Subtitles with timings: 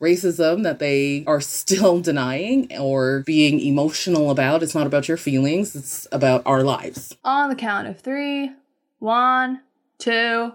[0.00, 4.62] racism that they are still denying or being emotional about.
[4.62, 7.16] It's not about your feelings, it's about our lives.
[7.24, 8.52] On the count of three,
[8.98, 9.60] one,
[9.98, 10.52] two.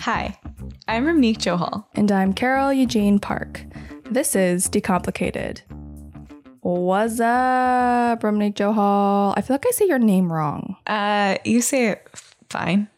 [0.00, 0.38] Hi,
[0.88, 1.86] I'm Ramneek Johal.
[1.94, 3.64] And I'm Carol Eugene Park.
[4.10, 5.62] This is Decomplicated.
[6.60, 9.34] What's up, Ramneek Johal?
[9.36, 10.76] I feel like I say your name wrong.
[10.86, 12.08] Uh, you say it
[12.50, 12.88] fine.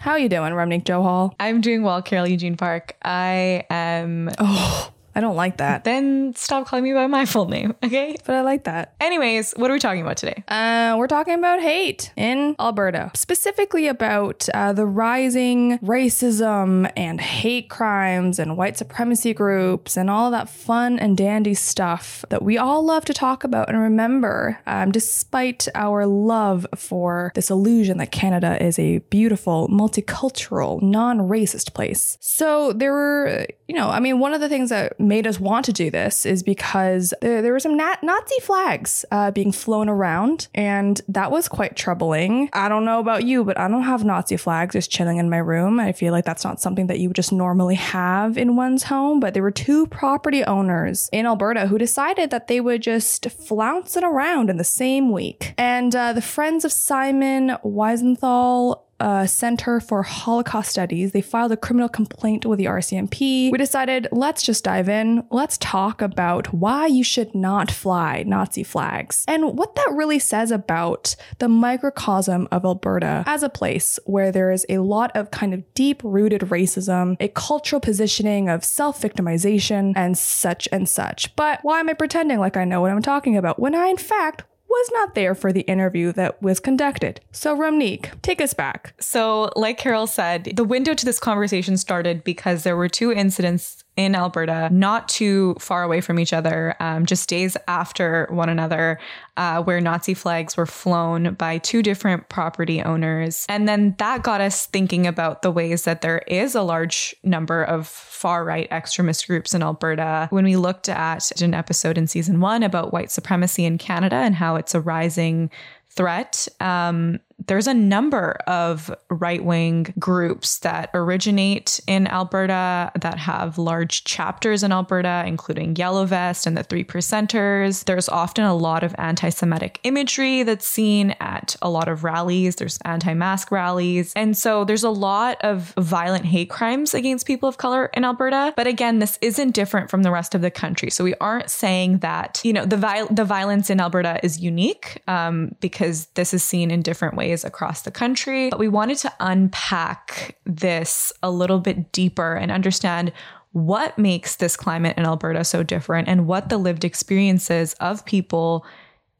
[0.00, 1.34] How are you doing, Remnick Joe Hall?
[1.38, 2.96] I'm doing well, Carol Eugene Park.
[3.02, 4.30] I am.
[4.38, 5.84] Oh, I don't like that.
[5.84, 8.16] Then stop calling me by my full name, okay?
[8.24, 8.94] But I like that.
[9.00, 10.44] Anyways, what are we talking about today?
[10.48, 17.68] Uh, we're talking about hate in Alberta, specifically about uh, the rising racism and hate
[17.68, 22.84] crimes and white supremacy groups and all that fun and dandy stuff that we all
[22.84, 28.62] love to talk about and remember, um, despite our love for this illusion that Canada
[28.62, 32.16] is a beautiful, multicultural, non racist place.
[32.20, 35.64] So there were, you know, I mean, one of the things that made us want
[35.66, 39.88] to do this is because there, there were some nat- Nazi flags uh, being flown
[39.88, 42.48] around, and that was quite troubling.
[42.52, 45.38] I don't know about you, but I don't have Nazi flags just chilling in my
[45.38, 45.80] room.
[45.80, 49.20] I feel like that's not something that you would just normally have in one's home.
[49.20, 53.96] But there were two property owners in Alberta who decided that they would just flounce
[53.96, 55.54] it around in the same week.
[55.58, 58.82] And uh, the Friends of Simon Wiesenthal
[59.26, 61.12] Center for Holocaust Studies.
[61.12, 63.50] They filed a criminal complaint with the RCMP.
[63.50, 65.24] We decided, let's just dive in.
[65.30, 70.50] Let's talk about why you should not fly Nazi flags and what that really says
[70.50, 75.54] about the microcosm of Alberta as a place where there is a lot of kind
[75.54, 81.34] of deep rooted racism, a cultural positioning of self victimization, and such and such.
[81.36, 83.96] But why am I pretending like I know what I'm talking about when I, in
[83.96, 87.20] fact, was not there for the interview that was conducted.
[87.32, 88.94] So, Ramneek, take us back.
[89.00, 93.84] So, like Carol said, the window to this conversation started because there were two incidents
[93.96, 98.98] in Alberta, not too far away from each other, um, just days after one another,
[99.36, 103.44] uh, where Nazi flags were flown by two different property owners.
[103.48, 107.62] And then that got us thinking about the ways that there is a large number
[107.62, 107.86] of
[108.20, 110.26] far right extremist groups in Alberta.
[110.28, 114.34] When we looked at an episode in season one about white supremacy in Canada and
[114.34, 115.50] how it's a rising
[115.88, 117.18] threat, um,
[117.50, 124.62] there's a number of right wing groups that originate in Alberta that have large chapters
[124.62, 127.86] in Alberta, including Yellow Vest and the Three Percenters.
[127.86, 132.54] There's often a lot of anti Semitic imagery that's seen at a lot of rallies.
[132.54, 134.12] There's anti mask rallies.
[134.14, 138.54] And so there's a lot of violent hate crimes against people of color in Alberta.
[138.56, 140.88] But again, this isn't different from the rest of the country.
[140.88, 145.56] So we aren't saying that, you know, the, the violence in Alberta is unique um,
[145.60, 148.50] because this is seen in different ways across the country.
[148.50, 153.12] But we wanted to unpack this a little bit deeper and understand
[153.52, 158.64] what makes this climate in Alberta so different and what the lived experiences of people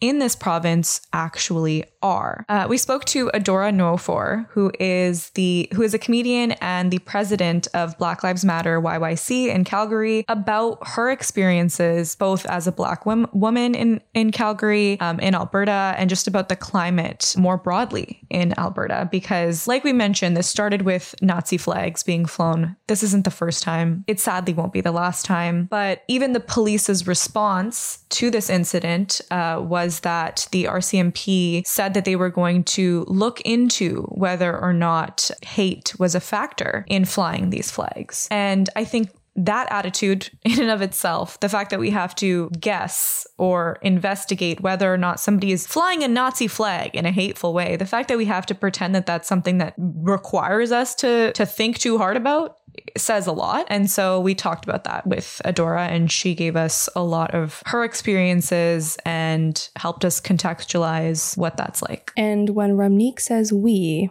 [0.00, 2.44] in this province actually are.
[2.48, 6.98] Uh, we spoke to Adora Nwofor, who is the who is a comedian and the
[7.00, 13.04] president of Black Lives Matter YYC in Calgary, about her experiences both as a Black
[13.04, 18.22] wom- woman in in Calgary, um, in Alberta, and just about the climate more broadly
[18.30, 19.08] in Alberta.
[19.10, 22.76] Because, like we mentioned, this started with Nazi flags being flown.
[22.86, 24.04] This isn't the first time.
[24.06, 25.66] It sadly won't be the last time.
[25.70, 31.94] But even the police's response to this incident uh, was that the RCMP said said
[31.94, 37.04] that they were going to look into whether or not hate was a factor in
[37.04, 38.28] flying these flags.
[38.30, 42.50] And I think that attitude in and of itself, the fact that we have to
[42.60, 47.52] guess or investigate whether or not somebody is flying a Nazi flag in a hateful
[47.52, 51.32] way, the fact that we have to pretend that that's something that requires us to
[51.32, 52.56] to think too hard about
[52.96, 53.66] says a lot.
[53.68, 57.62] And so we talked about that with Adora, and she gave us a lot of
[57.66, 62.12] her experiences and helped us contextualize what that's like.
[62.16, 64.10] And when Ramneek says we,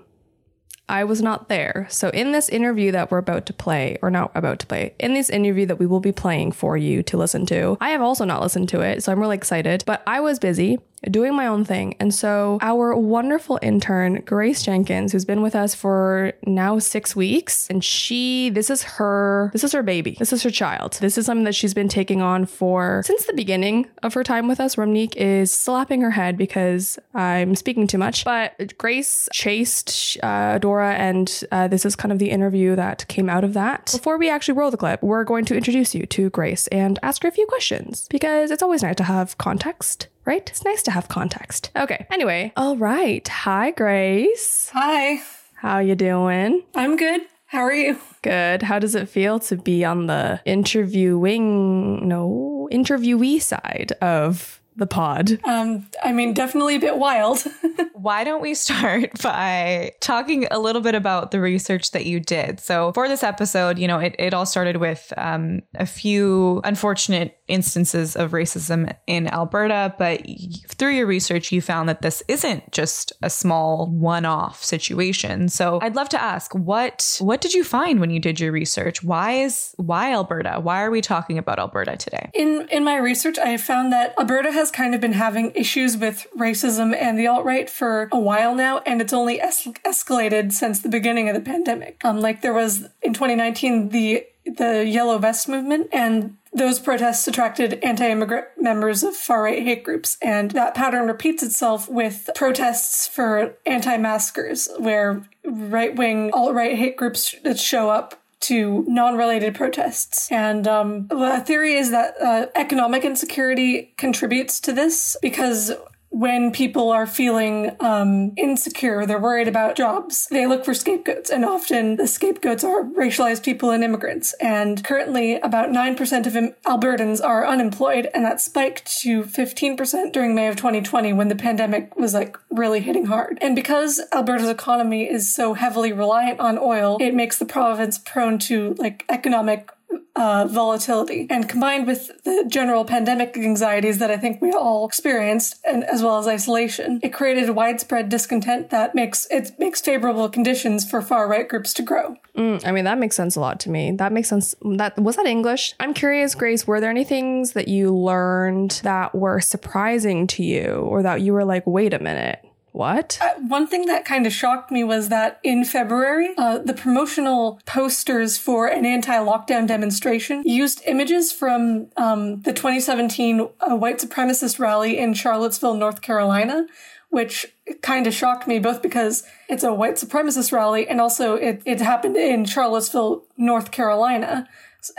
[0.90, 1.86] I was not there.
[1.90, 5.14] So, in this interview that we're about to play, or not about to play, in
[5.14, 8.26] this interview that we will be playing for you to listen to, I have also
[8.26, 9.04] not listened to it.
[9.04, 10.80] So, I'm really excited, but I was busy
[11.10, 11.96] doing my own thing.
[12.00, 17.68] And so our wonderful intern, Grace Jenkins, who's been with us for now six weeks,
[17.70, 20.16] and she, this is her, this is her baby.
[20.20, 20.94] This is her child.
[21.02, 24.48] This is something that she's been taking on for since the beginning of her time
[24.48, 24.76] with us.
[24.76, 28.26] Ramneek is slapping her head because I'm speaking too much.
[28.26, 33.30] But Grace chased uh, Dora, and uh, this is kind of the interview that came
[33.30, 33.92] out of that.
[33.94, 37.24] Before we actually roll the clip, we're going to introduce you to Grace and ask
[37.24, 40.48] her a few questions because it's always nice to have context right?
[40.48, 41.72] It's nice to have context.
[41.76, 42.06] Okay.
[42.12, 43.28] Anyway, all right.
[43.28, 44.70] Hi, Grace.
[44.74, 45.24] Hi.
[45.56, 46.64] How you doing?
[46.76, 47.22] I'm good.
[47.48, 47.98] How are you?
[48.22, 48.62] Good.
[48.62, 55.40] How does it feel to be on the interviewing, no, interviewee side of the pod?
[55.46, 57.44] Um, I mean, definitely a bit wild.
[57.94, 62.60] Why don't we start by talking a little bit about the research that you did?
[62.60, 67.39] So, for this episode, you know, it, it all started with um, a few unfortunate
[67.50, 70.22] instances of racism in Alberta, but
[70.68, 75.50] through your research, you found that this isn't just a small one-off situation.
[75.50, 79.04] So, I'd love to ask, what what did you find when you did your research?
[79.04, 80.60] Why is why Alberta?
[80.62, 82.30] Why are we talking about Alberta today?
[82.34, 86.28] In in my research, I found that Alberta has kind of been having issues with
[86.38, 90.80] racism and the alt right for a while now, and it's only es- escalated since
[90.80, 92.04] the beginning of the pandemic.
[92.04, 94.26] Um, like there was in 2019 the
[94.58, 100.52] the Yellow Vest movement, and those protests attracted anti-immigrant members of far-right hate groups, and
[100.52, 107.90] that pattern repeats itself with protests for anti-maskers, where right-wing alt-right hate groups that show
[107.90, 110.32] up to non-related protests.
[110.32, 115.74] And um, the theory is that uh, economic insecurity contributes to this because
[116.10, 121.30] when people are feeling um, insecure, they're worried about jobs, they look for scapegoats.
[121.30, 124.34] And often the scapegoats are racialized people and immigrants.
[124.42, 126.34] And currently, about 9% of
[126.66, 128.10] Albertans are unemployed.
[128.14, 132.80] And that spiked to 15% during May of 2020 when the pandemic was like really
[132.80, 133.38] hitting hard.
[133.42, 138.40] And because Alberta's economy is so heavily reliant on oil, it makes the province prone
[138.40, 139.70] to like economic
[140.16, 141.28] uh, volatility.
[141.30, 146.04] And combined with the general pandemic anxieties that I think we all experienced, and as
[146.04, 151.28] well as isolation, it created widespread discontent that makes it makes favorable conditions for far
[151.28, 152.18] right groups to grow.
[152.36, 153.92] Mm, I mean, that makes sense a lot to me.
[153.92, 154.56] That makes sense.
[154.62, 155.74] That was that English.
[155.80, 156.68] I'm curious, Grace.
[156.68, 161.34] Were there any things that you learned that were surprising to you, or that you
[161.34, 162.44] were like, "Wait a minute"?
[162.72, 163.18] What?
[163.22, 167.60] Uh, one thing that kind of shocked me was that in February, uh, the promotional
[167.66, 174.98] posters for an anti-lockdown demonstration used images from um, the 2017 uh, white supremacist rally
[174.98, 176.68] in Charlottesville, North Carolina,
[177.10, 177.48] which
[177.82, 181.82] kind of shocked me both because it's a white supremacist rally and also it, it
[181.82, 184.48] happened in Charlottesville, North Carolina,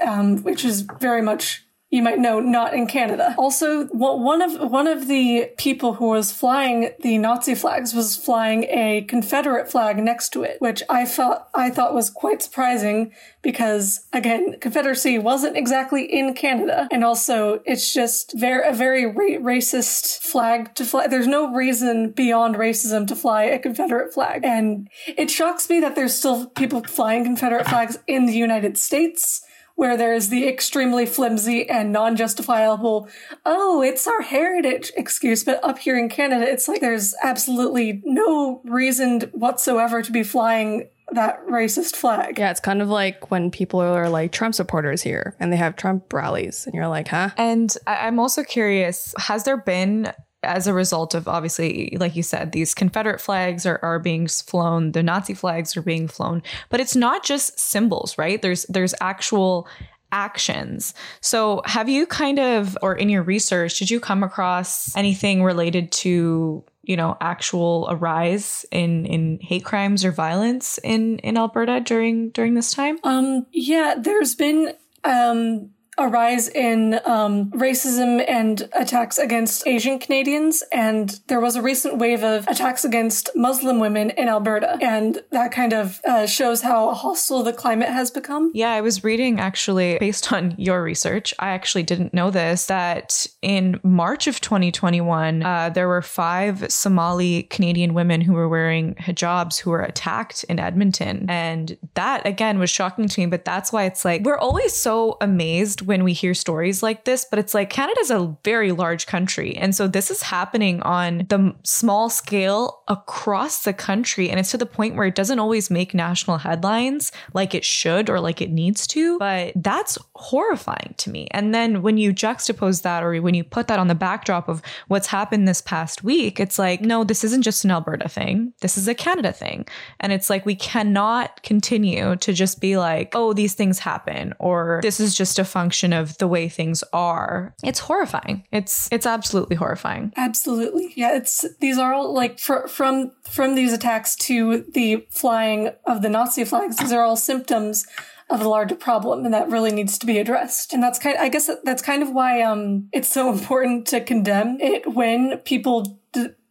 [0.04, 3.34] um, which is very much you might know not in Canada.
[3.36, 8.64] Also, one of one of the people who was flying the Nazi flags was flying
[8.64, 14.06] a Confederate flag next to it, which I thought I thought was quite surprising because
[14.12, 20.18] again, Confederacy wasn't exactly in Canada, and also it's just very a very ra- racist
[20.20, 21.08] flag to fly.
[21.08, 25.96] There's no reason beyond racism to fly a Confederate flag, and it shocks me that
[25.96, 29.44] there's still people flying Confederate flags in the United States
[29.80, 33.08] where there's the extremely flimsy and non-justifiable,
[33.46, 35.42] oh, it's our heritage excuse.
[35.42, 40.90] But up here in Canada, it's like there's absolutely no reason whatsoever to be flying
[41.12, 42.38] that racist flag.
[42.38, 45.76] Yeah, it's kind of like when people are like Trump supporters here and they have
[45.76, 47.30] Trump rallies, and you're like, huh?
[47.38, 50.12] And I'm also curious has there been
[50.42, 54.92] as a result of obviously, like you said, these Confederate flags are, are being flown,
[54.92, 58.40] the Nazi flags are being flown, but it's not just symbols, right?
[58.40, 59.68] There's there's actual
[60.12, 60.94] actions.
[61.20, 65.92] So have you kind of or in your research, did you come across anything related
[65.92, 72.30] to you know actual arise in in hate crimes or violence in in Alberta during
[72.30, 72.98] during this time?
[73.04, 80.62] Um yeah, there's been um a rise in um, racism and attacks against Asian Canadians,
[80.72, 85.52] and there was a recent wave of attacks against Muslim women in Alberta, and that
[85.52, 88.50] kind of uh, shows how hostile the climate has become.
[88.54, 93.26] Yeah, I was reading actually, based on your research, I actually didn't know this, that
[93.42, 99.58] in March of 2021, uh, there were five Somali Canadian women who were wearing hijabs
[99.58, 101.26] who were attacked in Edmonton.
[101.28, 105.18] And that, again, was shocking to me, but that's why it's like, we're always so
[105.20, 109.56] amazed when we hear stories like this, but it's like Canada's a very large country.
[109.56, 114.30] And so this is happening on the small scale across the country.
[114.30, 118.08] And it's to the point where it doesn't always make national headlines like it should
[118.08, 119.18] or like it needs to.
[119.18, 121.26] But that's horrifying to me.
[121.32, 124.62] And then when you juxtapose that or when you put that on the backdrop of
[124.86, 128.52] what's happened this past week, it's like, no, this isn't just an Alberta thing.
[128.60, 129.66] This is a Canada thing.
[129.98, 134.78] And it's like, we cannot continue to just be like, oh, these things happen or
[134.84, 137.54] this is just a function of the way things are.
[137.62, 138.44] It's horrifying.
[138.52, 140.12] It's it's absolutely horrifying.
[140.16, 140.92] Absolutely.
[140.96, 146.02] Yeah, it's these are all like fr- from from these attacks to the flying of
[146.02, 146.76] the Nazi flags.
[146.76, 147.86] These are all symptoms
[148.30, 150.72] of a larger problem and that really needs to be addressed.
[150.72, 154.00] And that's kind of, I guess that's kind of why um it's so important to
[154.00, 155.96] condemn it when people d-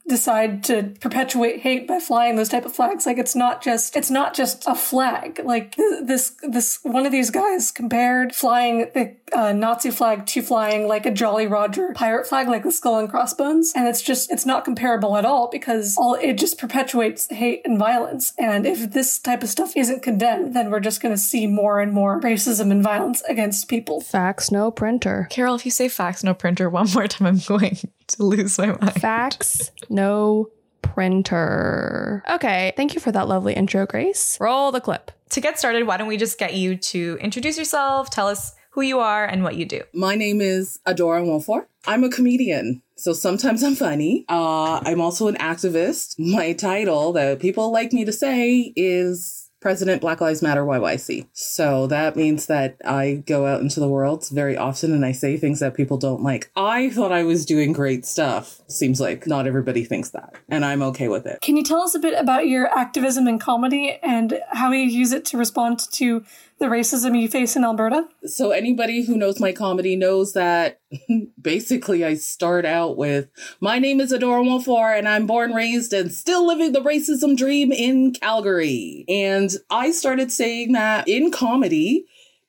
[0.10, 3.06] decide to perpetuate hate by flying those type of flags.
[3.06, 5.40] Like it's not just it's not just a flag.
[5.44, 10.88] Like this this one of these guys compared flying the uh, Nazi flag to flying
[10.88, 14.46] like a Jolly Roger pirate flag, like the skull and crossbones, and it's just it's
[14.46, 18.34] not comparable at all because all it just perpetuates hate and violence.
[18.38, 21.80] And if this type of stuff isn't condemned, then we're just going to see more
[21.80, 24.02] and more racism and violence against people.
[24.02, 25.28] Facts, no printer.
[25.30, 27.78] Carol, if you say facts, no printer one more time, I'm going
[28.18, 28.94] to lose my mind.
[29.02, 30.50] Fax no
[30.82, 32.24] printer.
[32.30, 34.38] Okay, thank you for that lovely intro, Grace.
[34.40, 35.12] Roll the clip.
[35.32, 38.82] To get started, why don't we just get you to introduce yourself, tell us who
[38.82, 39.82] you are and what you do.
[39.94, 41.66] My name is Adora Nwofor.
[41.88, 42.82] I'm a comedian.
[42.96, 44.26] So sometimes I'm funny.
[44.28, 46.16] Uh, I'm also an activist.
[46.20, 51.28] My title that people like me to say is President Black Lives Matter YYC.
[51.34, 55.38] So that means that I go out into the world very often and I say
[55.38, 56.50] things that people don't like.
[56.56, 58.62] I thought I was doing great stuff.
[58.68, 61.42] Seems like not everybody thinks that, and I'm okay with it.
[61.42, 65.12] Can you tell us a bit about your activism in comedy and how you use
[65.12, 66.24] it to respond to
[66.60, 68.08] the racism you face in Alberta?
[68.26, 70.80] So anybody who knows my comedy knows that
[71.42, 73.30] basically I start out with
[73.62, 77.72] my name is Adora Nwofor and I'm born, raised, and still living the racism dream
[77.72, 79.06] in Calgary.
[79.08, 82.06] And I started saying that in comedy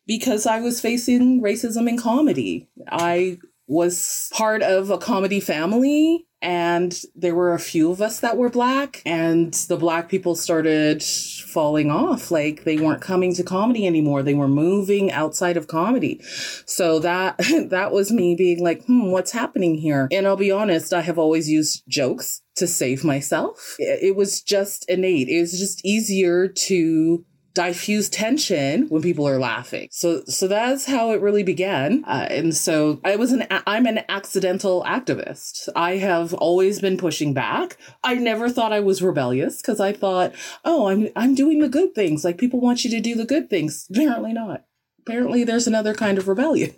[0.06, 2.68] because I was facing racism in comedy.
[2.90, 8.36] I was part of a comedy family and there were a few of us that
[8.36, 12.30] were black and the black people started falling off.
[12.30, 14.22] Like they weren't coming to comedy anymore.
[14.22, 16.20] They were moving outside of comedy.
[16.66, 17.36] So that
[17.70, 20.08] that was me being like hmm what's happening here?
[20.12, 23.76] And i'll be honest i have always used jokes to save myself.
[23.78, 25.28] It was just innate.
[25.28, 29.88] It was just easier to diffuse tension when people are laughing.
[29.90, 32.04] So so that's how it really began.
[32.06, 35.68] Uh, and so I was an I'm an accidental activist.
[35.74, 37.76] I have always been pushing back.
[38.02, 41.94] I never thought I was rebellious because I thought, "Oh, I'm I'm doing the good
[41.94, 42.24] things.
[42.24, 44.64] Like people want you to do the good things." Apparently not.
[45.00, 46.74] Apparently there's another kind of rebellion.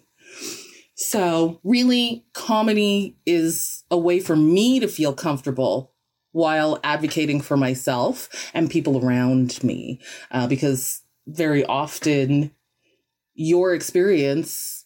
[0.95, 5.92] So, really comedy is a way for me to feel comfortable
[6.33, 10.01] while advocating for myself and people around me.
[10.31, 12.51] Uh, because very often,
[13.35, 14.85] your experience,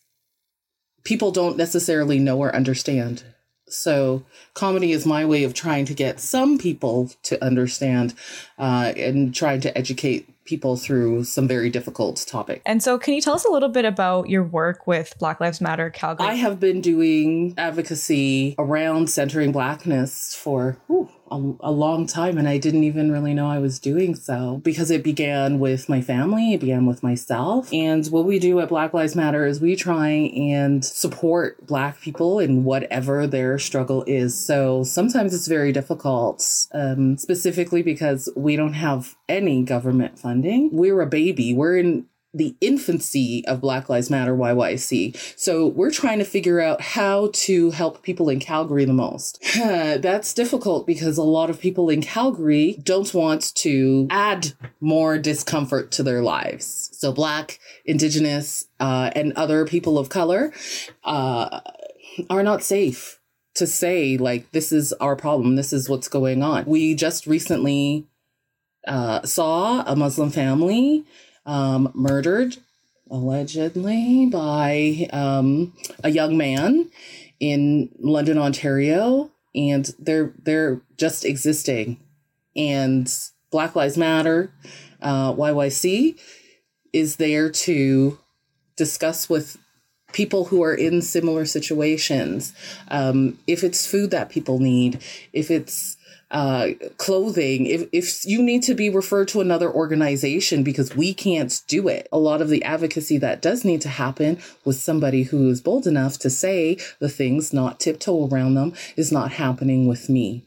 [1.05, 3.25] people don't necessarily know or understand.
[3.69, 4.25] So,
[4.55, 8.15] comedy is my way of trying to get some people to understand
[8.59, 12.63] uh, and trying to educate people through some very difficult topics.
[12.65, 15.61] And so, can you tell us a little bit about your work with Black Lives
[15.61, 16.29] Matter Calgary?
[16.29, 22.49] I have been doing advocacy around centering Blackness for whew, a, a, long time and
[22.49, 26.55] I didn't even really know I was doing so because it began with my family,
[26.55, 27.73] it began with myself.
[27.73, 32.39] And what we do at Black Lives Matter is we try and support Black people
[32.39, 34.39] in whatever their struggle is.
[34.39, 40.71] So sometimes it's very difficult, um, specifically because we don't have any government funding.
[40.73, 41.55] We're a baby.
[41.55, 42.07] We're in
[42.37, 45.17] the infancy of Black Lives Matter YYC.
[45.39, 49.43] So we're trying to figure out how to help people in Calgary the most.
[49.57, 55.91] That's difficult because a lot of people in Calgary don't want to add more discomfort
[55.93, 56.91] to their lives.
[56.93, 60.53] So Black, Indigenous, uh, and other people of color
[61.05, 61.61] uh,
[62.29, 63.21] are not safe
[63.55, 66.67] to say, like, this is our problem, this is what's going on.
[66.67, 68.07] We just recently
[68.87, 71.05] uh, saw a Muslim family
[71.47, 72.57] um, murdered
[73.11, 75.73] allegedly by um,
[76.03, 76.91] a young man
[77.39, 81.99] in London, Ontario, and they're they're just existing.
[82.55, 83.13] And
[83.51, 84.51] Black Lives Matter,
[85.01, 86.19] uh, YYC,
[86.93, 88.19] is there to
[88.77, 89.59] discuss with
[90.13, 92.53] people who are in similar situations.
[92.89, 95.96] Um, if it's food that people need, if it's
[96.31, 101.63] uh, clothing, if, if you need to be referred to another organization because we can't
[101.69, 105.49] do it, a lot of the advocacy that does need to happen with somebody who
[105.49, 110.09] is bold enough to say the things, not tiptoe around them, is not happening with
[110.09, 110.45] me.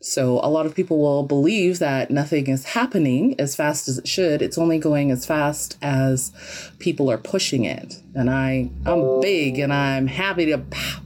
[0.00, 4.06] So a lot of people will believe that nothing is happening as fast as it
[4.06, 4.42] should.
[4.42, 6.30] It's only going as fast as
[6.78, 8.02] people are pushing it.
[8.14, 10.58] And I I'm big and I'm happy to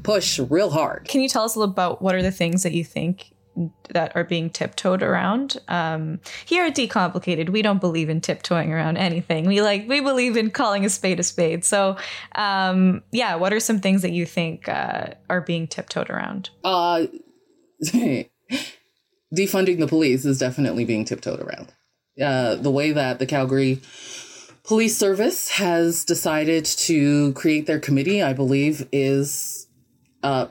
[0.02, 1.06] push real hard.
[1.06, 3.30] Can you tell us a little about what are the things that you think
[3.90, 5.58] that are being tiptoed around.
[5.68, 9.46] Um, here at Decomplicated, we don't believe in tiptoeing around anything.
[9.46, 11.64] We like we believe in calling a spade a spade.
[11.64, 11.96] So,
[12.34, 16.50] um, yeah, what are some things that you think uh, are being tiptoed around?
[16.64, 17.06] Uh,
[19.34, 21.72] defunding the police is definitely being tiptoed around.
[22.20, 23.80] Uh, the way that the Calgary
[24.64, 29.66] Police Service has decided to create their committee, I believe, is
[30.22, 30.46] uh,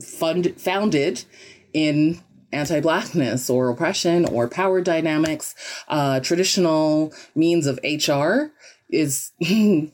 [0.00, 1.24] fund founded
[1.72, 2.20] in
[2.52, 5.54] anti blackness or oppression or power dynamics.
[5.88, 8.52] Uh, traditional means of HR
[8.90, 9.32] is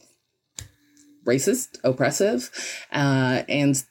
[1.25, 2.51] racist, oppressive,
[2.93, 3.83] uh, and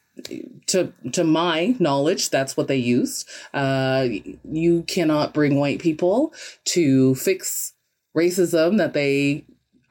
[0.67, 3.27] to to my knowledge, that's what they used.
[3.53, 4.07] Uh,
[4.49, 6.33] you cannot bring white people
[6.65, 7.73] to fix
[8.15, 9.43] racism that they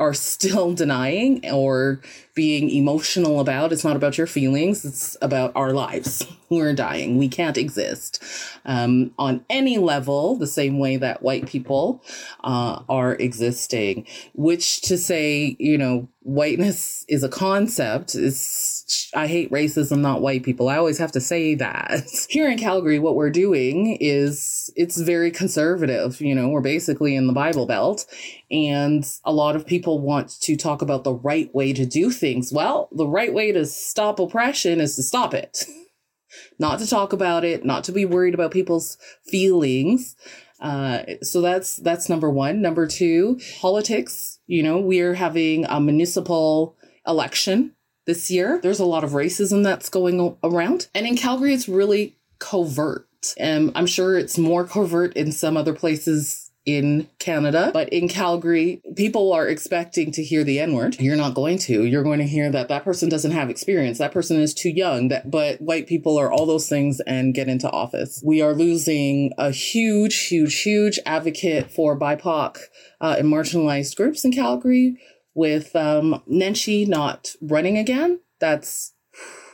[0.03, 2.01] are still denying or
[2.35, 3.73] being emotional about.
[3.73, 6.27] It's not about your feelings, it's about our lives.
[6.51, 7.19] We're dying.
[7.19, 8.23] We can't exist
[8.65, 12.03] um, on any level the same way that white people
[12.43, 18.72] uh, are existing, which to say, you know, whiteness is a concept is
[19.15, 20.69] I hate racism, not white people.
[20.69, 22.05] I always have to say that.
[22.29, 26.21] Here in Calgary, what we're doing is it's very conservative.
[26.21, 28.07] You know, we're basically in the Bible Belt,
[28.51, 32.53] and a lot of people want to talk about the right way to do things.
[32.53, 35.65] Well, the right way to stop oppression is to stop it,
[36.59, 40.17] not to talk about it, not to be worried about people's feelings.
[40.61, 42.62] Uh, so that's that's number one.
[42.62, 44.39] Number two, politics.
[44.47, 47.75] You know, we're having a municipal election
[48.07, 48.61] this year.
[48.63, 53.07] There's a lot of racism that's going around, and in Calgary, it's really covert.
[53.39, 58.81] And I'm sure it's more covert in some other places in Canada, but in Calgary,
[58.95, 61.01] people are expecting to hear the N word.
[61.01, 61.85] You're not going to.
[61.85, 63.99] You're going to hear that that person doesn't have experience.
[63.99, 65.09] That person is too young.
[65.09, 68.23] That, but white people are all those things and get into office.
[68.25, 72.59] We are losing a huge, huge, huge advocate for BIPOC
[73.01, 74.99] uh, and marginalized groups in Calgary
[75.35, 78.21] with um, Nenshi not running again.
[78.41, 78.93] That's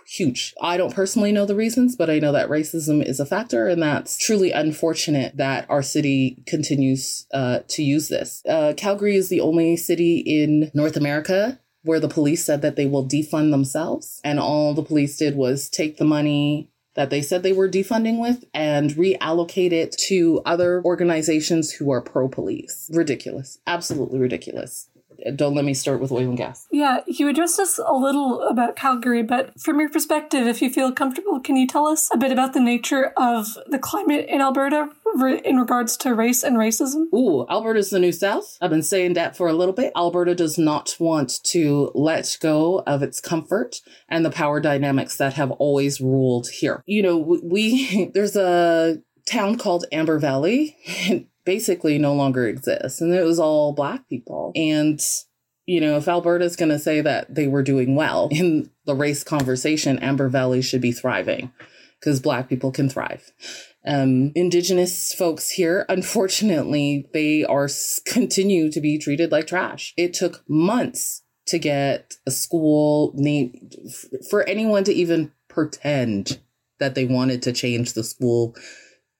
[0.09, 0.55] huge.
[0.61, 3.83] I don't personally know the reasons, but I know that racism is a factor, and
[3.83, 8.43] that's truly unfortunate that our city continues uh, to use this.
[8.49, 12.87] Uh, Calgary is the only city in North America where the police said that they
[12.87, 17.43] will defund themselves, and all the police did was take the money that they said
[17.43, 22.91] they were defunding with and reallocate it to other organizations who are pro police.
[22.93, 23.59] Ridiculous.
[23.67, 24.89] Absolutely ridiculous
[25.35, 26.67] don't let me start with oil and gas.
[26.71, 30.93] Yeah, you addressed us a little about Calgary, but from your perspective, if you feel
[30.93, 34.91] comfortable, can you tell us a bit about the nature of the climate in Alberta
[35.45, 37.13] in regards to race and racism?
[37.15, 38.57] Ooh, Alberta's the new South.
[38.61, 39.93] I've been saying that for a little bit.
[39.97, 45.35] Alberta does not want to let go of its comfort and the power dynamics that
[45.35, 46.83] have always ruled here.
[46.87, 50.77] You know, we, there's a town called Amber Valley
[51.49, 53.01] basically no longer exists.
[53.01, 54.53] And it was all black people.
[54.55, 55.01] And,
[55.65, 59.25] you know, if Alberta's going to say that they were doing well in the race
[59.25, 61.51] conversation, Amber Valley should be thriving
[61.99, 63.33] because black people can thrive.
[63.87, 67.71] Um, indigenous folks here, unfortunately, they are
[68.05, 69.95] continue to be treated like trash.
[69.97, 73.71] It took months to get a school name
[74.29, 76.41] for anyone to even pretend
[76.79, 78.55] that they wanted to change the school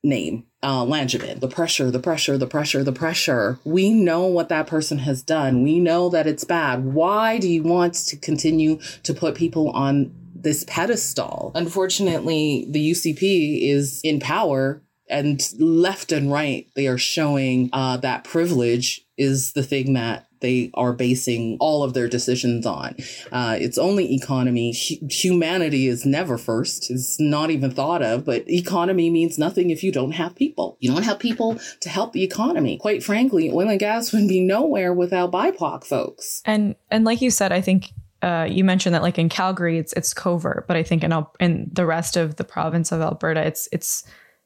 [0.05, 1.41] name uh, Langevin.
[1.41, 3.59] The pressure, the pressure, the pressure, the pressure.
[3.65, 5.63] We know what that person has done.
[5.63, 6.85] We know that it's bad.
[6.85, 11.53] Why do you want to continue to put people on this pedestal?
[11.55, 18.25] Unfortunately, the UCP is in power and left and right, they are showing uh, that
[18.25, 22.97] privilege is the thing that they are basing all of their decisions on.
[23.33, 24.71] Uh, it's only economy.
[24.71, 26.91] H- humanity is never first.
[26.91, 30.77] It's not even thought of, but economy means nothing if you don't have people.
[30.81, 32.79] You don't have people to help the economy.
[32.79, 36.43] Quite frankly, oil and gas would be nowhere without BIPOC folks.
[36.45, 39.93] And and like you said, I think uh, you mentioned that like in Calgary, it's
[39.93, 43.69] it's covert, but I think in in the rest of the province of Alberta, it's
[43.73, 44.05] it's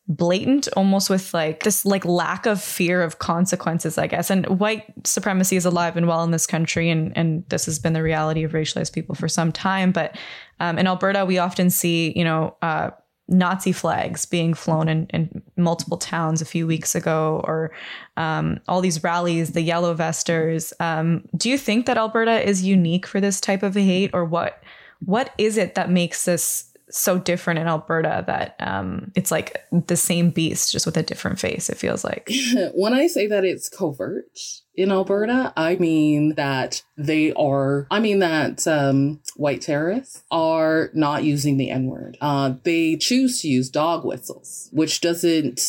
[0.09, 4.31] blatant almost with like this like lack of fear of consequences i guess.
[4.31, 7.93] And white supremacy is alive and well in this country and and this has been
[7.93, 9.93] the reality of racialized people for some time.
[9.93, 10.17] But
[10.59, 12.91] um, in alberta we often see you know uh,
[13.29, 17.71] nazi flags being flown in, in multiple towns a few weeks ago or
[18.17, 20.73] um, all these rallies the yellow vesters.
[20.81, 24.63] Um, do you think that alberta is unique for this type of hate or what
[25.05, 29.97] what is it that makes this so different in Alberta that um, it's like the
[29.97, 32.31] same beast, just with a different face, it feels like.
[32.75, 34.39] when I say that it's covert
[34.75, 41.25] in Alberta, I mean that they are, I mean that um, white terrorists are not
[41.25, 42.19] using the N word.
[42.21, 45.61] Uh, they choose to use dog whistles, which doesn't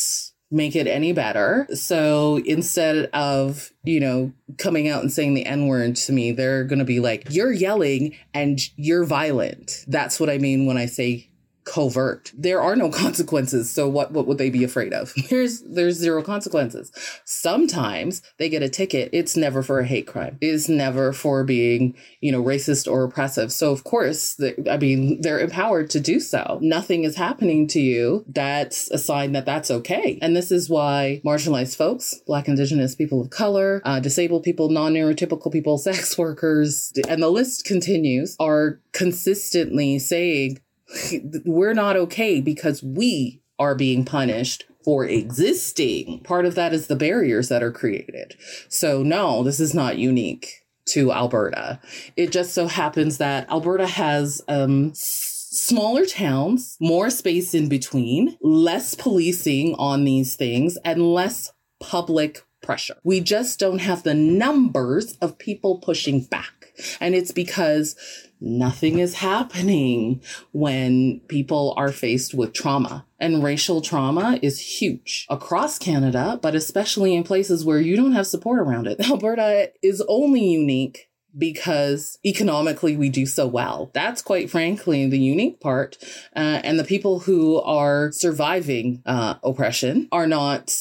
[0.54, 1.68] make it any better.
[1.74, 6.64] So instead of, you know, coming out and saying the N word to me, they're
[6.64, 9.84] going to be like, you're yelling and you're violent.
[9.88, 11.30] That's what I mean when I say
[11.66, 12.32] covert.
[12.36, 13.72] There are no consequences.
[13.72, 15.14] So what, what would they be afraid of?
[15.30, 16.92] There's there's zero consequences.
[17.26, 19.10] Sometimes they get a ticket.
[19.12, 20.38] It's never for a hate crime.
[20.42, 23.52] It's never for being, you know, racist or oppressive.
[23.52, 26.60] So of course, the, I mean, they're empowered to do so.
[26.62, 28.26] Nothing is happening to you.
[28.28, 30.20] That's a sign that that's okay.
[30.22, 35.52] And this is why marginalized folks, Black, Indigenous people of color, uh, disabled people, non-neurotypical
[35.52, 40.60] people, sex workers, and the list continues, are consistently saying
[41.46, 46.20] we're not okay because we are being punished for existing.
[46.22, 48.36] Part of that is the barriers that are created.
[48.70, 51.80] So, no, this is not unique to Alberta.
[52.18, 58.96] It just so happens that Alberta has um, smaller towns, more space in between, less
[58.96, 62.96] policing on these things, and less public pressure.
[63.04, 66.63] We just don't have the numbers of people pushing back.
[67.00, 67.96] And it's because
[68.40, 73.06] nothing is happening when people are faced with trauma.
[73.20, 78.28] And racial trauma is huge across Canada, but especially in places where you don't have
[78.28, 79.00] support around it.
[79.10, 83.90] Alberta is only unique because economically we do so well.
[83.94, 85.98] That's quite frankly the unique part.
[86.36, 90.72] Uh, and the people who are surviving uh, oppression are not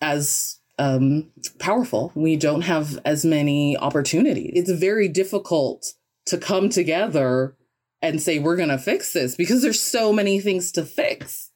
[0.00, 2.12] as um, powerful.
[2.14, 4.52] We don't have as many opportunities.
[4.54, 5.92] It's very difficult
[6.26, 7.56] to come together
[8.02, 11.50] and say, we're going to fix this because there's so many things to fix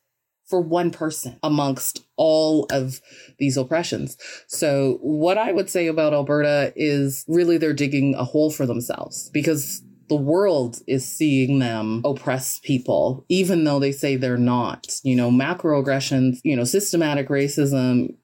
[0.46, 3.00] for one person amongst all of
[3.38, 4.16] these oppressions.
[4.46, 9.28] So, what I would say about Alberta is really they're digging a hole for themselves
[9.30, 15.00] because the world is seeing them oppress people, even though they say they're not.
[15.02, 18.14] You know, macroaggressions, you know, systematic racism,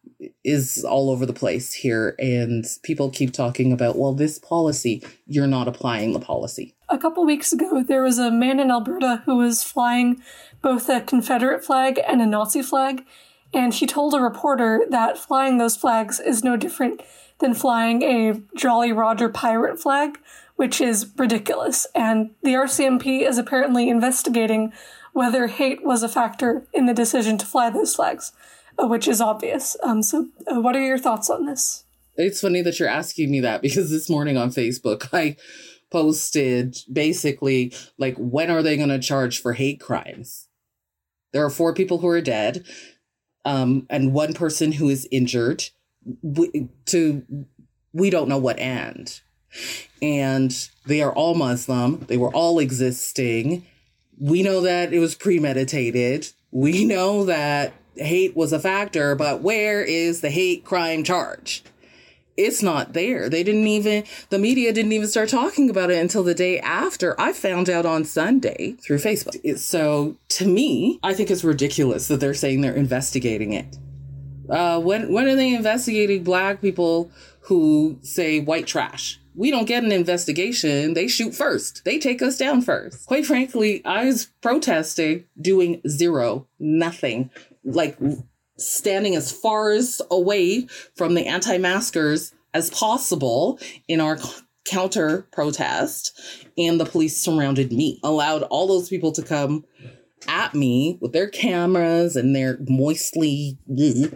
[0.45, 5.47] is all over the place here and people keep talking about well this policy you're
[5.47, 6.75] not applying the policy.
[6.89, 10.23] A couple weeks ago there was a man in alberta who was flying
[10.63, 13.05] both a confederate flag and a nazi flag
[13.53, 17.03] and he told a reporter that flying those flags is no different
[17.39, 20.19] than flying a jolly roger pirate flag
[20.57, 21.87] which is ridiculous.
[21.95, 24.73] And the rcmp is apparently investigating
[25.13, 28.33] whether hate was a factor in the decision to fly those flags
[28.79, 29.77] which is obvious.
[29.83, 31.85] Um, so, uh, what are your thoughts on this?
[32.17, 35.37] It's funny that you're asking me that because this morning on Facebook, I
[35.91, 40.49] posted basically like, when are they going to charge for hate crimes?
[41.33, 42.65] There are four people who are dead,
[43.45, 45.65] um, and one person who is injured.
[46.23, 47.25] We, to
[47.93, 49.21] we don't know what end,
[50.01, 50.53] and
[50.87, 52.05] they are all Muslim.
[52.09, 53.67] They were all existing.
[54.19, 56.31] We know that it was premeditated.
[56.53, 61.62] We know that hate was a factor, but where is the hate crime charge?
[62.37, 63.28] It's not there.
[63.28, 67.18] They didn't even, the media didn't even start talking about it until the day after.
[67.20, 69.59] I found out on Sunday through Facebook.
[69.59, 73.78] So to me, I think it's ridiculous that they're saying they're investigating it.
[74.50, 77.11] Uh, when, when are they investigating black people
[77.42, 79.20] who say white trash?
[79.35, 80.94] we don't get an investigation.
[80.94, 81.85] They shoot first.
[81.85, 83.07] They take us down first.
[83.07, 87.30] Quite frankly, I was protesting, doing zero, nothing
[87.64, 87.98] like
[88.57, 94.18] standing as far as away from the anti-maskers as possible in our
[94.64, 96.18] counter protest
[96.57, 99.64] and the police surrounded me allowed all those people to come
[100.29, 103.59] at me with their cameras and their moistly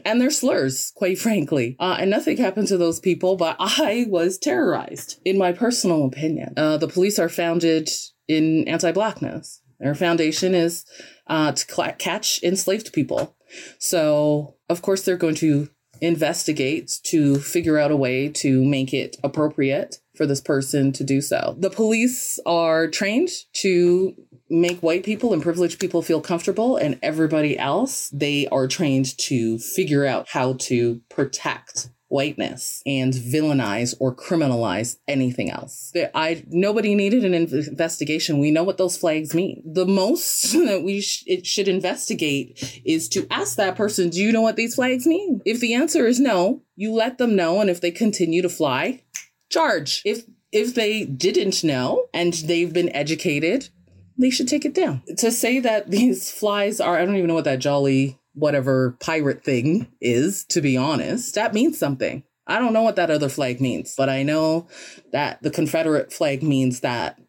[0.05, 1.77] and their slurs, quite frankly.
[1.79, 6.55] Uh, and nothing happened to those people, but I was terrorized, in my personal opinion.
[6.57, 7.91] Uh, the police are founded
[8.27, 9.61] in anti blackness.
[9.81, 10.85] Their foundation is
[11.29, 13.37] uh, to cl- catch enslaved people.
[13.79, 15.69] So, of course, they're going to
[16.01, 21.21] investigate to figure out a way to make it appropriate for this person to do
[21.21, 21.57] so.
[21.59, 24.15] The police are trained to
[24.51, 29.59] make white people and privileged people feel comfortable, and everybody else, they are trained to
[29.59, 35.93] figure out how to protect whiteness and villainize or criminalize anything else.
[36.15, 38.39] I nobody needed an investigation.
[38.39, 39.63] We know what those flags mean.
[39.65, 44.33] The most that we sh- it should investigate is to ask that person, "Do you
[44.33, 47.71] know what these flags mean?" If the answer is no, you let them know, and
[47.71, 49.03] if they continue to fly,
[49.51, 50.03] charge.
[50.05, 53.69] If if they didn't know and they've been educated,
[54.17, 55.03] they should take it down.
[55.19, 59.45] To say that these flies are, I don't even know what that jolly whatever pirate
[59.45, 62.23] thing is, to be honest, that means something.
[62.47, 64.69] I don't know what that other flag means, but I know
[65.13, 67.21] that the Confederate flag means that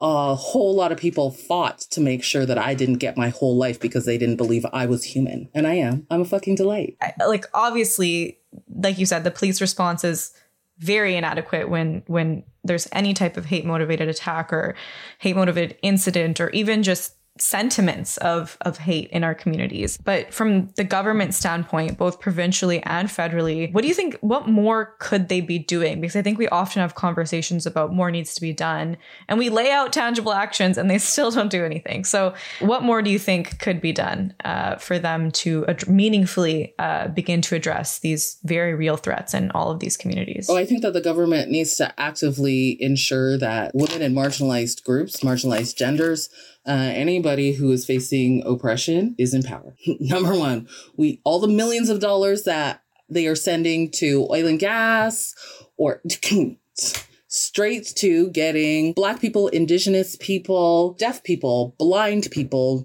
[0.00, 3.56] a whole lot of people fought to make sure that I didn't get my whole
[3.56, 5.48] life because they didn't believe I was human.
[5.54, 6.06] And I am.
[6.10, 6.96] I'm a fucking delight.
[7.26, 8.38] Like, obviously,
[8.74, 10.32] like you said, the police response is
[10.78, 14.74] very inadequate when when there's any type of hate motivated attack or
[15.18, 19.98] hate motivated incident or even just sentiments of of hate in our communities.
[19.98, 24.94] But from the government standpoint, both provincially and federally, what do you think what more
[25.00, 26.00] could they be doing?
[26.00, 28.96] Because I think we often have conversations about more needs to be done
[29.28, 32.04] and we lay out tangible actions and they still don't do anything.
[32.04, 36.74] So what more do you think could be done uh, for them to ad- meaningfully
[36.78, 40.46] uh, begin to address these very real threats in all of these communities?
[40.48, 45.20] Oh, I think that the government needs to actively ensure that women and marginalized groups,
[45.20, 46.28] marginalized genders,
[46.66, 49.74] uh, anybody who is facing oppression is in power.
[50.00, 54.58] Number one, we all the millions of dollars that they are sending to oil and
[54.58, 55.34] gas
[55.76, 56.02] or
[57.28, 62.84] straight to getting black people, indigenous people, deaf people, blind people,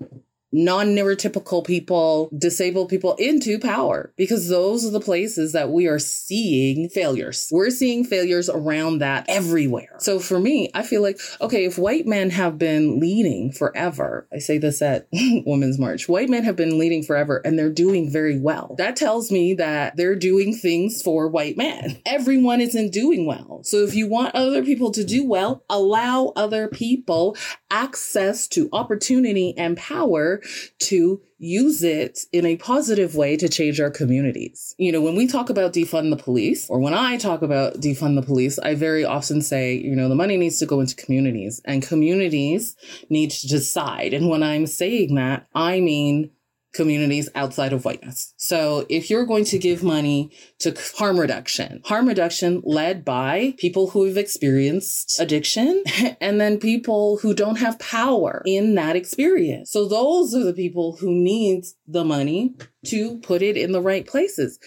[0.52, 6.90] non-neurotypical people, disabled people into power because those are the places that we are seeing
[6.90, 7.48] failures.
[7.52, 9.96] We're seeing failures around that everywhere.
[10.00, 14.40] So for me, I feel like, okay, if white men have been leading forever, I
[14.40, 18.40] say this at Women's March, white men have been leading forever and they're doing very
[18.40, 18.76] well.
[18.78, 22.02] That tells me that they're doing things for white men.
[22.06, 23.62] Everyone isn't doing well.
[23.64, 27.38] So if you want other people to do well, allow other people
[27.70, 30.39] access to opportunity and power
[30.80, 34.76] to use it in a positive way to change our communities.
[34.78, 38.16] You know, when we talk about defund the police, or when I talk about defund
[38.16, 41.62] the police, I very often say, you know, the money needs to go into communities
[41.66, 42.76] and communities
[43.10, 44.14] need to decide.
[44.14, 46.32] And when I'm saying that, I mean
[46.74, 48.34] communities outside of whiteness.
[48.38, 53.90] So if you're going to give money to harm reduction, harm reduction led by people
[53.90, 55.84] who have experienced addiction
[56.22, 59.72] and then people who don't have power in that experience.
[59.72, 62.56] So those are the people who need the money
[62.86, 64.60] to put it in the right places.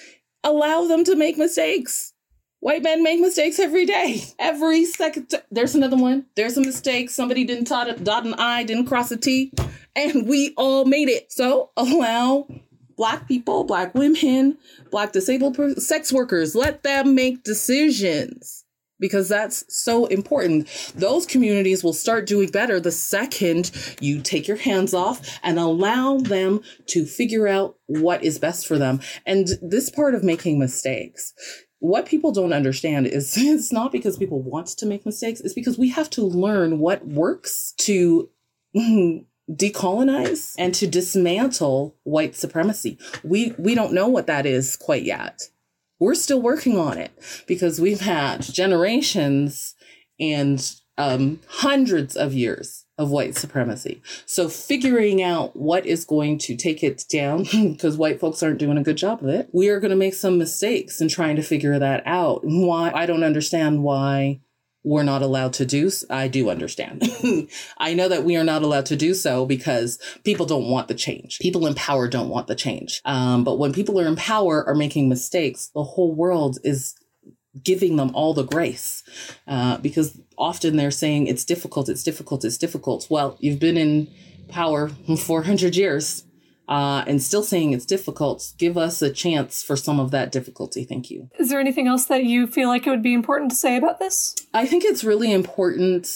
[0.45, 2.12] Allow them to make mistakes.
[2.63, 4.23] White men make mistakes every day.
[4.39, 5.35] Every second.
[5.51, 6.27] There's another one.
[6.37, 7.11] There's a mistake.
[7.11, 9.53] Somebody didn't dot, dot an I, didn't cross a T
[9.97, 11.33] and we all made it.
[11.33, 12.47] So allow
[12.97, 14.59] Black people, Black women,
[14.93, 18.65] Black disabled sex workers, let them make decisions
[19.01, 20.69] because that's so important.
[20.95, 26.19] Those communities will start doing better the second you take your hands off and allow
[26.19, 29.01] them to figure out what is best for them.
[29.27, 31.35] And this part of making mistakes,
[31.83, 35.77] what people don't understand is it's not because people want to make mistakes, it's because
[35.77, 38.31] we have to learn what works to
[39.51, 42.99] decolonize and to dismantle white supremacy.
[43.25, 45.43] We we don't know what that is quite yet.
[45.99, 47.13] We're still working on it
[47.47, 49.75] because we've had generations
[50.21, 54.03] and um, hundreds of years of white supremacy.
[54.25, 58.79] So figuring out what is going to take it down, because white folks aren't doing
[58.79, 61.43] a good job of it, we are going to make some mistakes in trying to
[61.43, 62.41] figure that out.
[62.45, 64.41] Why I don't understand why
[64.85, 67.03] we're not allowed to do i do understand
[67.79, 70.95] i know that we are not allowed to do so because people don't want the
[70.95, 74.67] change people in power don't want the change um, but when people are in power
[74.67, 76.97] are making mistakes the whole world is
[77.63, 79.03] giving them all the grace
[79.47, 84.09] uh, because often they're saying it's difficult it's difficult it's difficult well you've been in
[84.49, 86.25] power 400 years
[86.69, 90.85] uh, and still saying it's difficult, give us a chance for some of that difficulty.
[90.85, 91.29] Thank you.
[91.39, 93.99] Is there anything else that you feel like it would be important to say about
[93.99, 94.35] this?
[94.55, 96.09] I think it's really important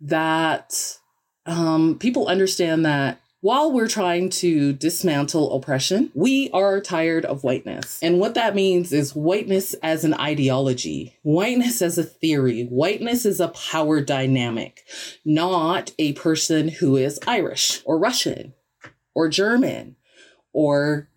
[0.00, 0.96] that
[1.44, 7.98] um, people understand that while we're trying to dismantle oppression, we are tired of whiteness.
[8.02, 13.40] And what that means is whiteness as an ideology, whiteness as a theory, whiteness is
[13.40, 14.84] a power dynamic,
[15.24, 18.52] not a person who is Irish or Russian
[19.14, 19.96] or German
[20.52, 21.08] or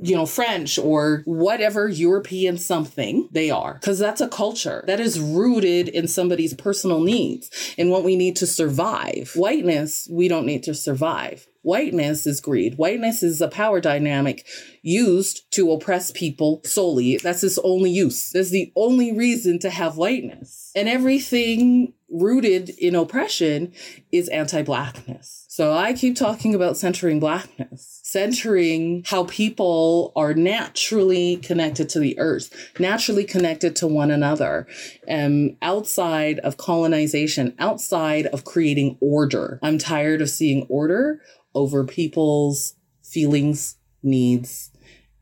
[0.00, 5.18] you know, French or whatever European something they are, because that's a culture that is
[5.18, 9.32] rooted in somebody's personal needs and what we need to survive.
[9.34, 11.46] Whiteness, we don't need to survive.
[11.66, 12.78] Whiteness is greed.
[12.78, 14.46] Whiteness is a power dynamic
[14.82, 17.16] used to oppress people solely.
[17.16, 18.30] That's its only use.
[18.30, 20.70] That's the only reason to have whiteness.
[20.76, 23.72] And everything rooted in oppression
[24.12, 25.46] is anti blackness.
[25.48, 32.18] So I keep talking about centering blackness, centering how people are naturally connected to the
[32.18, 34.66] earth, naturally connected to one another,
[35.08, 39.58] um, outside of colonization, outside of creating order.
[39.62, 41.22] I'm tired of seeing order
[41.56, 44.70] over people's feelings, needs,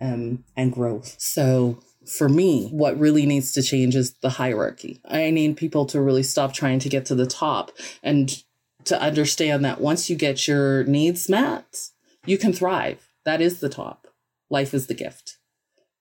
[0.01, 1.15] um, and growth.
[1.19, 5.01] So for me, what really needs to change is the hierarchy.
[5.07, 7.71] I need people to really stop trying to get to the top
[8.03, 8.43] and
[8.85, 11.89] to understand that once you get your needs met,
[12.27, 13.09] you can thrive.
[13.25, 14.09] That is the top.
[14.51, 15.39] Life is the gift.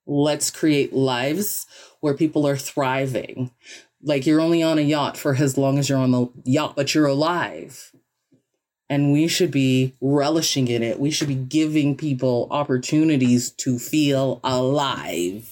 [0.05, 1.65] Let's create lives
[2.01, 3.51] where people are thriving.
[4.01, 6.93] Like you're only on a yacht for as long as you're on the yacht, but
[6.93, 7.93] you're alive.
[8.89, 10.99] And we should be relishing in it.
[10.99, 15.49] We should be giving people opportunities to feel alive.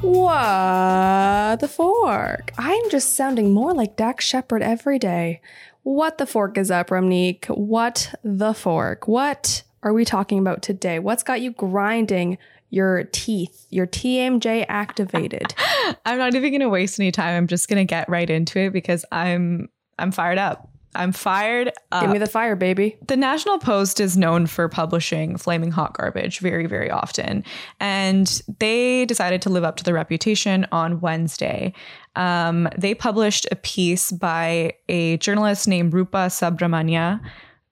[0.00, 2.52] What the fork?
[2.58, 5.40] I'm just sounding more like Dax Shepard every day.
[5.82, 7.46] What the fork is up, Ramneek?
[7.46, 9.08] What the fork?
[9.08, 10.98] What are we talking about today?
[10.98, 12.38] What's got you grinding
[12.74, 15.54] your teeth, your TMJ activated.
[16.04, 17.36] I'm not even going to waste any time.
[17.36, 20.68] I'm just going to get right into it because I'm I'm fired up.
[20.96, 22.02] I'm fired up.
[22.02, 22.96] Give me the fire, baby.
[23.06, 27.44] The National Post is known for publishing flaming hot garbage very, very often.
[27.80, 31.74] And they decided to live up to the reputation on Wednesday.
[32.14, 37.20] Um, they published a piece by a journalist named Rupa Subramanya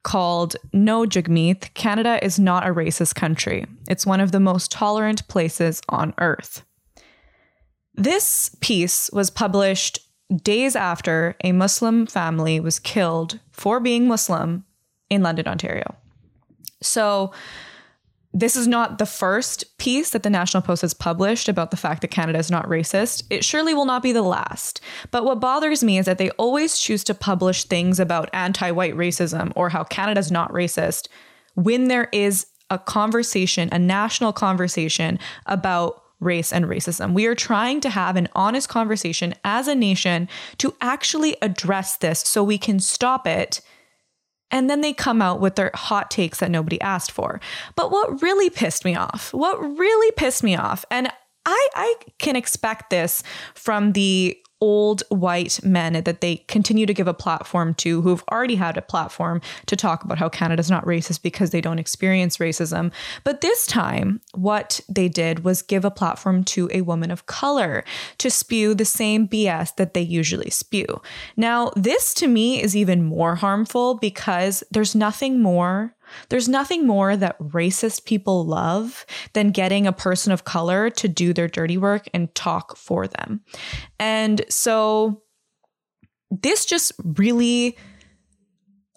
[0.03, 3.67] called No Jagmeet Canada is not a racist country.
[3.89, 6.65] It's one of the most tolerant places on earth.
[7.95, 9.99] This piece was published
[10.43, 14.65] days after a Muslim family was killed for being Muslim
[15.11, 15.95] in London, Ontario.
[16.81, 17.33] So,
[18.35, 22.01] this is not the first piece that the National Post has published about the fact
[22.01, 23.25] that Canada is not racist.
[23.29, 24.81] It surely will not be the last.
[25.11, 28.95] But what bothers me is that they always choose to publish things about anti white
[28.95, 31.09] racism or how Canada's not racist
[31.55, 37.13] when there is a conversation, a national conversation about race and racism.
[37.13, 42.21] We are trying to have an honest conversation as a nation to actually address this
[42.21, 43.61] so we can stop it
[44.53, 47.41] and then they come out with their hot takes that nobody asked for.
[47.75, 51.09] But what really pissed me off, what really pissed me off, and
[51.45, 53.23] I, I can expect this
[53.55, 58.55] from the old white men that they continue to give a platform to who've already
[58.55, 62.93] had a platform to talk about how Canada's not racist because they don't experience racism.
[63.25, 67.83] But this time, what they did was give a platform to a woman of color
[68.19, 71.03] to spew the same BS that they usually spew.
[71.37, 75.97] Now, this to me is even more harmful because there's nothing more
[76.29, 81.33] there's nothing more that racist people love than getting a person of color to do
[81.33, 83.41] their dirty work and talk for them.
[83.99, 85.23] And so
[86.31, 87.77] this just really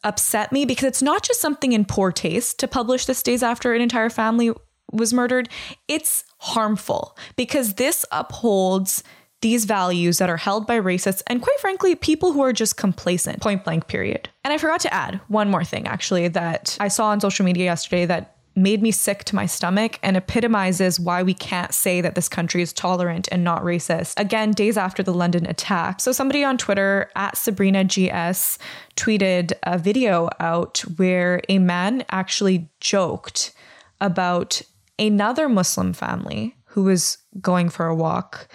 [0.04, 3.74] upset me because it's not just something in poor taste to publish this days after
[3.74, 4.52] an entire family
[4.92, 5.50] was murdered,
[5.88, 9.04] it's harmful because this upholds
[9.42, 13.42] these values that are held by racists and quite frankly people who are just complacent
[13.42, 17.08] point blank period and i forgot to add one more thing actually that i saw
[17.08, 21.34] on social media yesterday that made me sick to my stomach and epitomizes why we
[21.34, 24.18] can't say that this country is tolerant and not racist.
[24.18, 26.00] Again, days after the London attack.
[26.00, 28.58] So, somebody on Twitter at Sabrina GS
[28.96, 33.52] tweeted a video out where a man actually joked
[34.00, 34.62] about
[34.98, 38.48] another Muslim family who was going for a walk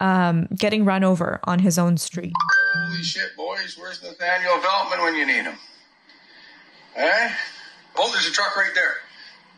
[0.00, 2.32] um, getting run over on his own street.
[2.74, 3.76] Holy shit, boys.
[3.78, 5.56] Where's Nathaniel Veltman when you need him?
[6.96, 7.32] Eh?
[7.96, 8.94] Oh, there's a truck right there.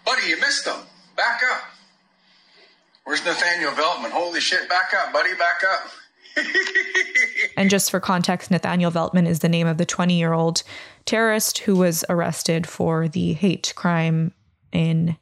[0.05, 0.81] Buddy, you missed him.
[1.16, 1.62] Back up.
[3.05, 4.11] Where's Nathaniel Veltman?
[4.11, 5.90] Holy shit, back up, buddy, back up.
[7.57, 10.62] and just for context, Nathaniel Veltman is the name of the 20 year old
[11.05, 14.33] terrorist who was arrested for the hate crime
[14.72, 15.16] in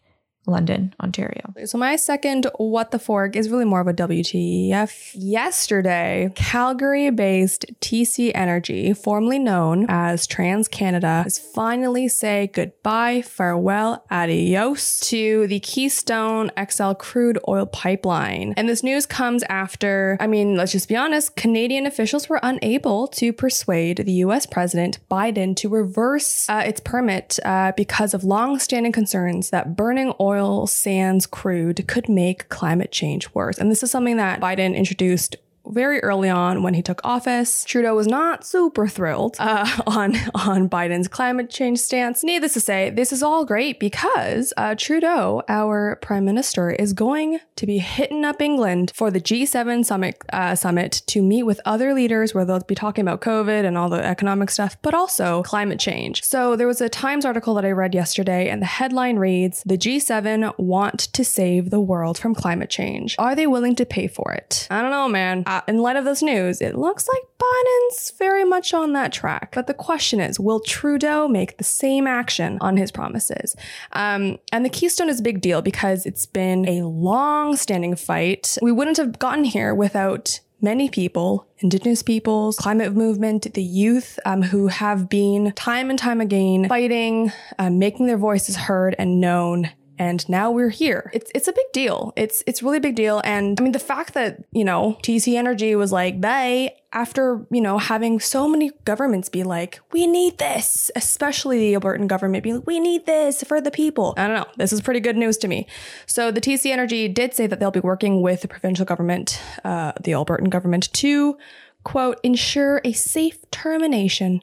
[0.46, 1.54] London, Ontario.
[1.64, 5.12] So my second what the fork is really more of a WTF.
[5.14, 15.46] Yesterday, Calgary-based TC Energy, formerly known as TransCanada, has finally say goodbye, farewell, adios to
[15.46, 18.52] the Keystone XL crude oil pipeline.
[18.56, 23.08] And this news comes after, I mean, let's just be honest, Canadian officials were unable
[23.08, 28.92] to persuade the US President Biden to reverse uh, its permit uh, because of long-standing
[28.92, 33.58] concerns that burning oil oil sands crude could make climate change worse.
[33.58, 37.64] And this is something that Biden introduced very early on when he took office.
[37.64, 42.22] Trudeau was not super thrilled uh, on on Biden's climate change stance.
[42.22, 47.40] Needless to say, this is all great because uh, Trudeau, our prime minister, is going
[47.56, 51.94] to be hitting up England for the G7 summit uh, summit to meet with other
[51.94, 55.80] leaders where they'll be talking about COVID and all the economic stuff, but also climate
[55.80, 56.22] change.
[56.22, 59.78] So there was a Times article that I read yesterday, and the headline reads: "The
[59.78, 63.16] G7 want to save the world from climate change.
[63.18, 66.04] Are they willing to pay for it?" I don't know, man uh, in light of
[66.04, 69.52] this news, it looks like Biden's very much on that track.
[69.54, 73.54] But the question is, will Trudeau make the same action on his promises?
[73.92, 78.58] Um, and the Keystone is a big deal because it's been a long standing fight.
[78.62, 84.42] We wouldn't have gotten here without many people, indigenous peoples, climate movement, the youth um,
[84.42, 89.70] who have been time and time again fighting, uh, making their voices heard and known
[89.98, 91.10] and now we're here.
[91.14, 92.12] It's it's a big deal.
[92.16, 93.20] It's it's really a big deal.
[93.24, 97.60] And I mean the fact that, you know, TC Energy was like, they after, you
[97.60, 102.56] know, having so many governments be like, we need this, especially the Albertan government being
[102.56, 104.14] like, we need this for the people.
[104.16, 104.52] I don't know.
[104.56, 105.66] This is pretty good news to me.
[106.06, 109.92] So the TC Energy did say that they'll be working with the provincial government, uh,
[110.02, 111.36] the Albertan government to
[111.84, 114.42] quote, ensure a safe termination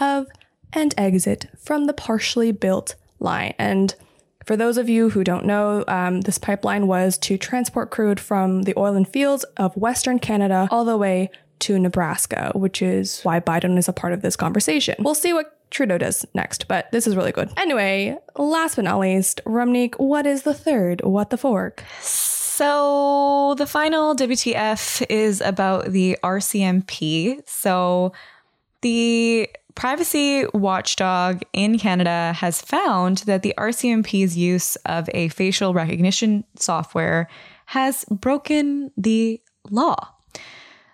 [0.00, 0.26] of
[0.72, 3.54] and exit from the partially built line.
[3.58, 3.94] And
[4.44, 8.62] for those of you who don't know, um, this pipeline was to transport crude from
[8.62, 11.30] the oil and fields of Western Canada all the way
[11.60, 14.96] to Nebraska, which is why Biden is a part of this conversation.
[14.98, 17.50] We'll see what Trudeau does next, but this is really good.
[17.56, 21.84] Anyway, last but not least, Rumneek, what is the third What the Fork?
[22.00, 27.40] So the final WTF is about the RCMP.
[27.48, 28.12] So
[28.82, 29.48] the
[29.80, 37.28] privacy watchdog in Canada has found that the RCMP's use of a facial recognition software
[37.64, 39.96] has broken the law.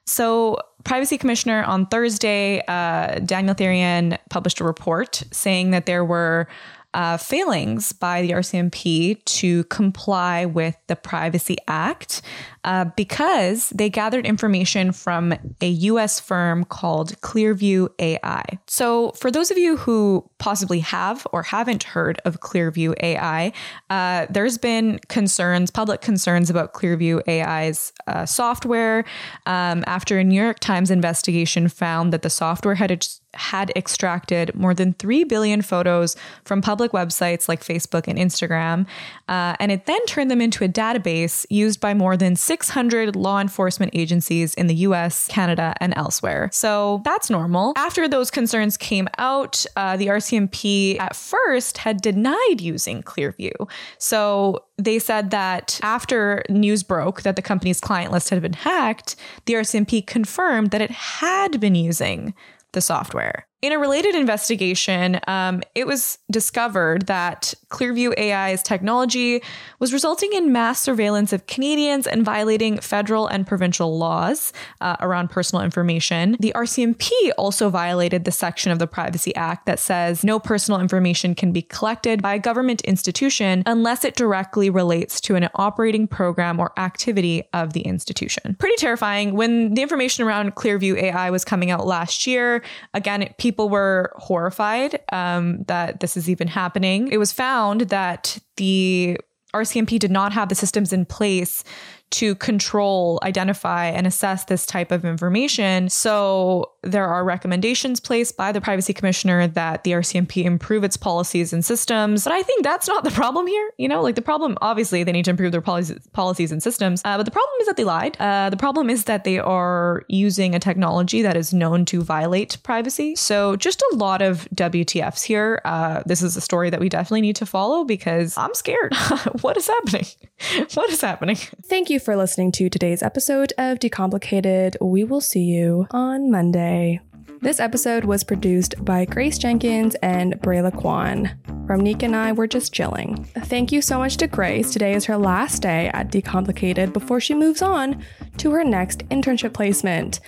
[0.05, 6.47] So, Privacy Commissioner on Thursday, uh, Daniel Therrien published a report saying that there were
[6.95, 12.23] uh, failings by the RCMP to comply with the Privacy Act
[12.67, 18.43] uh, because they gathered information from a US firm called Clearview AI.
[18.67, 23.53] So, for those of you who possibly have or haven't heard of Clearview AI,
[23.89, 29.05] uh, there's been concerns, public concerns about Clearview AI's uh, software
[29.47, 32.91] um, after a New York Times investigation found that the software had
[33.37, 38.87] had extracted more than 3 billion photos from public websites like Facebook and Instagram.
[39.29, 43.39] Uh, and it then turned them into a database used by more than 600 law
[43.39, 46.49] enforcement agencies in the US, Canada, and elsewhere.
[46.53, 47.75] So that's normal.
[47.77, 53.53] After those concerns came out, uh, the RCMP at first had denied using Clearview.
[53.99, 59.17] So they said that after news broke that the company's client list had been hacked,
[59.45, 62.33] the RCMP confirmed that it had been using
[62.73, 63.47] the software.
[63.63, 69.43] In a related investigation, um, it was discovered that Clearview AI's technology
[69.79, 74.53] was resulting in mass surveillance of Canadians and violating federal and provincial laws
[74.83, 76.37] uh, around personal information.
[76.39, 81.35] The RCMP also violated the section of the Privacy Act that says no personal information
[81.35, 86.61] can be collected by a government institution unless it directly relates to an operating program
[86.61, 88.55] or activity of the institution.
[88.59, 89.35] Pretty terrifying.
[89.35, 94.13] When the information around Clearview AI was coming out last year, again, it, people were
[94.17, 97.07] horrified um, that this is even happening.
[97.13, 99.21] It was found that the
[99.55, 101.63] RCMP did not have the systems in place
[102.11, 105.89] to control, identify, and assess this type of information.
[105.89, 111.53] So there are recommendations placed by the privacy commissioner that the RCMP improve its policies
[111.53, 112.25] and systems.
[112.25, 113.71] But I think that's not the problem here.
[113.79, 117.03] You know, like the problem, obviously, they need to improve their policies, policies and systems.
[117.05, 118.17] Uh, but the problem is that they lied.
[118.21, 122.59] Uh, the problem is that they are using a technology that is known to violate
[122.63, 123.17] privacy.
[123.17, 125.61] So just a lot of WTFs here.
[125.65, 128.95] Uh, this is a story that we definitely need to follow because I'm scared.
[129.41, 130.07] what is happening?
[130.75, 131.37] what is happening?
[131.65, 134.77] Thank you for listening to today's episode of Decomplicated.
[134.81, 136.76] We will see you on Monday.
[136.77, 137.01] Okay.
[137.41, 141.31] This episode was produced by Grace Jenkins and Brayla Kwan.
[141.67, 143.25] Rumneek and I were just chilling.
[143.25, 144.73] Thank you so much to Grace.
[144.73, 148.03] Today is her last day at Decomplicated before she moves on
[148.39, 150.21] to her next internship placement.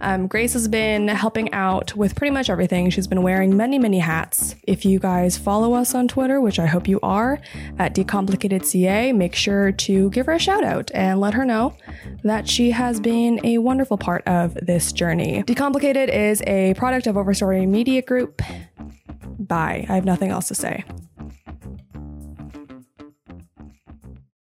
[0.00, 2.90] Um, Grace has been helping out with pretty much everything.
[2.90, 4.54] She's been wearing many, many hats.
[4.64, 7.40] If you guys follow us on Twitter, which I hope you are,
[7.78, 11.74] at DecomplicatedCA, make sure to give her a shout out and let her know
[12.24, 15.42] that she has been a wonderful part of this journey.
[15.44, 18.40] Decomplicated is a product of Overstory Media Group.
[19.38, 19.84] Bye.
[19.88, 20.84] I have nothing else to say.